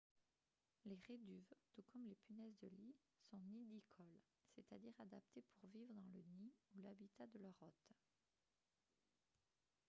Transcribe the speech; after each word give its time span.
les 0.87 0.97
réduves 1.07 1.53
tout 1.75 1.83
comme 1.91 2.07
les 2.07 2.15
punaises 2.15 2.57
de 2.63 2.67
lit 2.69 2.95
sont 3.29 3.37
nidicoles 3.37 4.19
c'est-à-dire 4.55 4.99
adaptées 4.99 5.43
pour 5.59 5.69
vivre 5.69 5.93
dans 5.93 6.09
le 6.11 6.23
nid 6.39 6.51
ou 6.73 6.81
l'habitat 6.81 7.27
de 7.27 7.37
leur 7.37 7.53
hôte 7.61 7.95